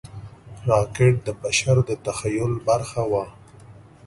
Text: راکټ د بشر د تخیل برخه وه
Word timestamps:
راکټ 0.69 1.13
د 1.25 1.27
بشر 1.41 1.75
د 1.87 1.89
تخیل 2.05 2.53
برخه 2.67 3.01
وه 3.11 3.25